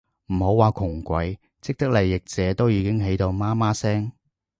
[0.33, 4.11] 唔好話窮鬼，既得利益者都已經喺度媽媽聲